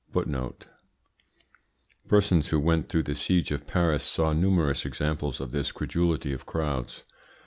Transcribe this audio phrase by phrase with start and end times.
[2.07, 6.47] Persons who went through the siege of Paris saw numerous examples of this credulity of
[6.47, 7.03] crowds.